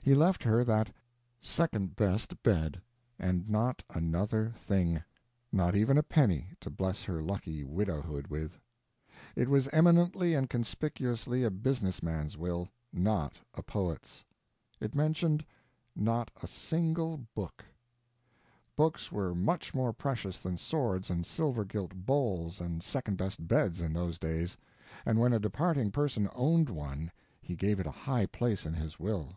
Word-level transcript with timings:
He 0.00 0.14
left 0.14 0.42
her 0.44 0.64
that 0.64 0.90
"second 1.38 1.94
best 1.94 2.42
bed." 2.42 2.80
And 3.18 3.46
not 3.46 3.82
another 3.90 4.52
thing; 4.56 5.04
not 5.52 5.76
even 5.76 5.98
a 5.98 6.02
penny 6.02 6.46
to 6.62 6.70
bless 6.70 7.02
her 7.02 7.20
lucky 7.22 7.62
widowhood 7.62 8.26
with. 8.28 8.58
It 9.36 9.50
was 9.50 9.68
eminently 9.68 10.32
and 10.32 10.48
conspicuously 10.48 11.44
a 11.44 11.50
business 11.50 12.02
man's 12.02 12.38
will, 12.38 12.70
not 12.90 13.36
a 13.52 13.62
poet's. 13.62 14.24
It 14.80 14.94
mentioned 14.94 15.44
not 15.94 16.30
a 16.42 16.46
single 16.46 17.26
book. 17.34 17.62
Books 18.76 19.12
were 19.12 19.34
much 19.34 19.74
more 19.74 19.92
precious 19.92 20.38
than 20.38 20.56
swords 20.56 21.10
and 21.10 21.26
silver 21.26 21.66
gilt 21.66 21.92
bowls 21.94 22.62
and 22.62 22.82
second 22.82 23.18
best 23.18 23.46
beds 23.46 23.82
in 23.82 23.92
those 23.92 24.18
days, 24.18 24.56
and 25.04 25.20
when 25.20 25.34
a 25.34 25.38
departing 25.38 25.90
person 25.90 26.30
owned 26.34 26.70
one 26.70 27.12
he 27.42 27.54
gave 27.56 27.78
it 27.78 27.86
a 27.86 27.90
high 27.90 28.24
place 28.24 28.64
in 28.64 28.72
his 28.72 28.98
will. 28.98 29.36